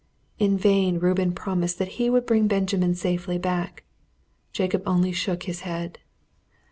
In 0.39 0.57
vain 0.57 0.97
Reuben 0.97 1.31
promised 1.31 1.77
that 1.77 1.87
he 1.99 2.09
would 2.09 2.25
bring 2.25 2.47
Benjamin 2.47 2.95
safely 2.95 3.37
back. 3.37 3.83
Jacob 4.51 4.81
only 4.87 5.11
shook 5.11 5.43
his 5.43 5.59
head. 5.59 5.99